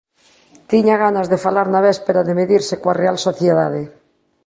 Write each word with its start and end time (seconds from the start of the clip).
Tiña 0.69 1.01
ganas 1.05 1.27
de 1.31 1.41
falar 1.45 1.67
na 1.69 1.83
véspera 1.87 2.25
de 2.27 2.37
medirse 2.39 2.75
coa 2.81 2.97
Real 3.01 3.17
Sociedade. 3.27 3.81